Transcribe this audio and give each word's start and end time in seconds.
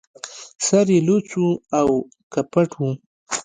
سر 0.65 0.87
يې 0.93 0.99
لڅ 1.07 1.29
و 1.41 1.47
او 1.79 1.89
که 2.31 2.41
پټ 2.51 2.71
و 2.79 2.83